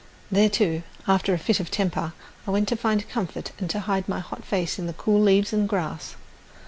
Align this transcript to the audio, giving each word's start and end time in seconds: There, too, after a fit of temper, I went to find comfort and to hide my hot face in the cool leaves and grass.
There, 0.31 0.49
too, 0.49 0.81
after 1.07 1.31
a 1.31 1.37
fit 1.37 1.59
of 1.59 1.69
temper, 1.69 2.13
I 2.47 2.49
went 2.49 2.67
to 2.69 2.75
find 2.75 3.07
comfort 3.07 3.51
and 3.59 3.69
to 3.69 3.81
hide 3.81 4.09
my 4.09 4.19
hot 4.19 4.43
face 4.43 4.79
in 4.79 4.87
the 4.87 4.93
cool 4.93 5.21
leaves 5.21 5.53
and 5.53 5.69
grass. 5.69 6.15